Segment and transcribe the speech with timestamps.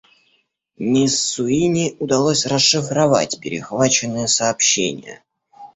[0.79, 5.21] Мисс Суини удалось расшифровать перехваченные сообщения.